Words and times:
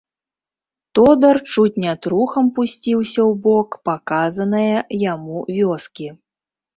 Тодар 0.99 1.37
чуць 1.51 1.81
не 1.83 1.91
трухам 2.05 2.45
пусціўся 2.55 3.21
ў 3.29 3.31
бок 3.43 3.77
паказанае 3.91 4.75
яму 5.13 5.37
вёскі. 5.59 6.07